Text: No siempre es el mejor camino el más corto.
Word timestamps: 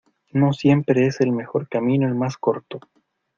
No 0.31 0.51
siempre 0.51 1.05
es 1.05 1.21
el 1.21 1.31
mejor 1.31 1.69
camino 1.69 2.07
el 2.07 2.15
más 2.15 2.35
corto. 2.37 2.79